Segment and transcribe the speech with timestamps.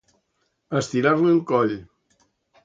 [0.79, 1.77] Estirar-li el coll.